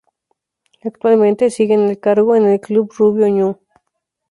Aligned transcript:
Actualmente 0.81 1.51
sigue 1.51 1.75
en 1.75 1.81
el 1.87 1.99
cargo 1.99 2.35
en 2.35 2.47
el 2.47 2.59
Club 2.59 2.91
Rubio 2.97 3.27
Ñu. 3.27 3.59